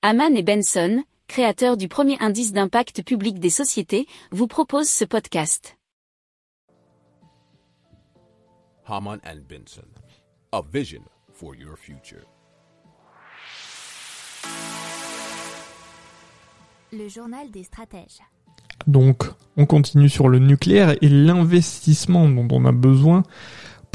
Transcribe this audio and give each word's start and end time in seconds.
Haman 0.00 0.36
et 0.36 0.44
Benson, 0.44 1.02
créateurs 1.26 1.76
du 1.76 1.88
premier 1.88 2.16
indice 2.20 2.52
d'impact 2.52 3.02
public 3.02 3.40
des 3.40 3.50
sociétés, 3.50 4.06
vous 4.30 4.46
proposent 4.46 4.88
ce 4.88 5.04
podcast. 5.04 5.76
Haman 8.86 9.18
and 9.26 9.40
Benson, 9.48 9.88
a 10.52 10.62
vision 10.72 11.02
for 11.32 11.56
your 11.56 11.76
future. 11.76 12.22
Le 16.92 17.08
journal 17.08 17.50
des 17.50 17.64
stratèges. 17.64 18.20
Donc, 18.86 19.24
on 19.56 19.66
continue 19.66 20.08
sur 20.08 20.28
le 20.28 20.38
nucléaire 20.38 20.94
et 21.02 21.08
l'investissement 21.08 22.28
dont 22.28 22.46
on 22.52 22.64
a 22.66 22.72
besoin 22.72 23.24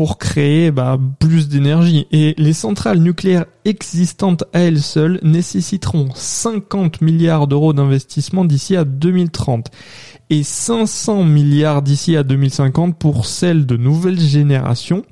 pour 0.00 0.16
créer 0.16 0.70
bah, 0.70 0.98
plus 1.18 1.50
d'énergie. 1.50 2.06
Et 2.10 2.34
les 2.38 2.54
centrales 2.54 3.00
nucléaires 3.00 3.44
existantes 3.66 4.44
à 4.54 4.60
elles 4.60 4.80
seules 4.80 5.20
nécessiteront 5.22 6.08
50 6.14 7.02
milliards 7.02 7.46
d'euros 7.46 7.74
d'investissement 7.74 8.46
d'ici 8.46 8.76
à 8.76 8.84
2030 8.84 9.70
et 10.30 10.42
500 10.42 11.24
milliards 11.24 11.82
d'ici 11.82 12.16
à 12.16 12.22
2050 12.22 12.98
pour 12.98 13.26
celles 13.26 13.66
de 13.66 13.76
nouvelle 13.76 14.18
génération. 14.18 15.04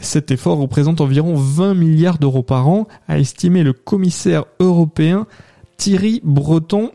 Cet 0.00 0.32
effort 0.32 0.58
représente 0.58 1.00
environ 1.00 1.36
20 1.36 1.74
milliards 1.74 2.18
d'euros 2.18 2.42
par 2.42 2.66
an, 2.66 2.88
a 3.06 3.20
estimé 3.20 3.62
le 3.62 3.72
commissaire 3.72 4.46
européen 4.58 5.28
Thierry 5.76 6.20
Breton. 6.24 6.90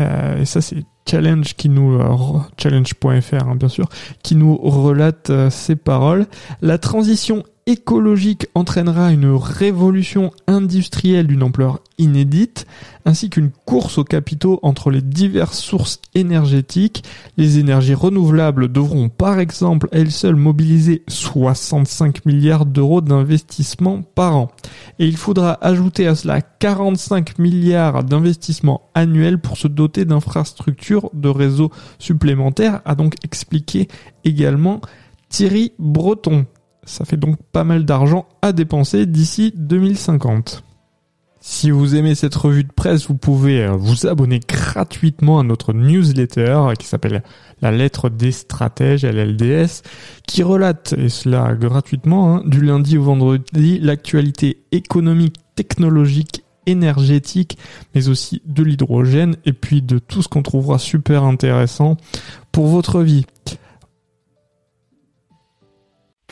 Euh, 0.00 0.40
et 0.40 0.44
ça, 0.44 0.60
c'est 0.60 0.82
Challenge 1.08 1.54
qui 1.54 1.68
nous 1.68 2.00
euh, 2.00 2.40
challenge.fr 2.56 3.46
hein, 3.46 3.56
bien 3.56 3.68
sûr 3.68 3.88
qui 4.22 4.36
nous 4.36 4.56
relate 4.56 5.30
euh, 5.30 5.50
ces 5.50 5.76
paroles. 5.76 6.26
La 6.62 6.78
transition 6.78 7.44
écologique 7.66 8.46
entraînera 8.54 9.10
une 9.10 9.34
révolution 9.34 10.30
industrielle 10.46 11.26
d'une 11.26 11.42
ampleur 11.42 11.80
inédite, 11.96 12.66
ainsi 13.06 13.30
qu'une 13.30 13.50
course 13.64 13.98
aux 13.98 14.04
capitaux 14.04 14.58
entre 14.62 14.90
les 14.90 15.00
diverses 15.00 15.58
sources 15.58 16.00
énergétiques. 16.14 17.04
Les 17.36 17.58
énergies 17.58 17.94
renouvelables 17.94 18.70
devront 18.70 19.08
par 19.08 19.38
exemple 19.38 19.88
elles 19.92 20.10
seules 20.10 20.36
mobiliser 20.36 21.02
65 21.08 22.26
milliards 22.26 22.66
d'euros 22.66 23.00
d'investissement 23.00 24.02
par 24.02 24.36
an. 24.36 24.50
Et 24.98 25.06
il 25.06 25.16
faudra 25.16 25.58
ajouter 25.64 26.06
à 26.06 26.14
cela 26.14 26.42
45 26.42 27.38
milliards 27.38 28.04
d'investissements 28.04 28.90
annuels 28.94 29.40
pour 29.40 29.56
se 29.56 29.68
doter 29.68 30.04
d'infrastructures 30.04 31.10
de 31.14 31.28
réseaux 31.28 31.70
supplémentaires, 31.98 32.82
a 32.84 32.94
donc 32.94 33.14
expliqué 33.24 33.88
également 34.24 34.80
Thierry 35.30 35.72
Breton. 35.78 36.46
Ça 36.86 37.04
fait 37.04 37.16
donc 37.16 37.36
pas 37.52 37.64
mal 37.64 37.84
d'argent 37.84 38.26
à 38.42 38.52
dépenser 38.52 39.06
d'ici 39.06 39.52
2050. 39.56 40.64
Si 41.46 41.70
vous 41.70 41.94
aimez 41.94 42.14
cette 42.14 42.34
revue 42.34 42.64
de 42.64 42.72
presse, 42.72 43.06
vous 43.06 43.16
pouvez 43.16 43.64
euh, 43.64 43.72
vous 43.72 44.06
abonner 44.06 44.40
gratuitement 44.40 45.40
à 45.40 45.42
notre 45.42 45.74
newsletter 45.74 46.72
qui 46.78 46.86
s'appelle 46.86 47.22
La 47.60 47.70
lettre 47.70 48.08
des 48.08 48.32
stratèges, 48.32 49.04
LLDS, 49.04 49.82
qui 50.26 50.42
relate, 50.42 50.94
et 50.96 51.10
cela 51.10 51.54
gratuitement, 51.54 52.36
hein, 52.36 52.42
du 52.46 52.62
lundi 52.62 52.96
au 52.96 53.02
vendredi, 53.02 53.78
l'actualité 53.78 54.62
économique, 54.72 55.36
technologique, 55.54 56.44
énergétique, 56.64 57.58
mais 57.94 58.08
aussi 58.08 58.40
de 58.46 58.62
l'hydrogène, 58.62 59.36
et 59.44 59.52
puis 59.52 59.82
de 59.82 59.98
tout 59.98 60.22
ce 60.22 60.28
qu'on 60.28 60.42
trouvera 60.42 60.78
super 60.78 61.24
intéressant 61.24 61.98
pour 62.52 62.68
votre 62.68 63.02
vie. 63.02 63.26